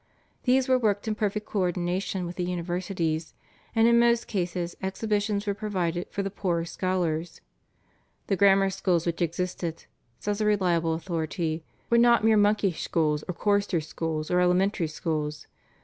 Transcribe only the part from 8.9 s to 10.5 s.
which existed," says a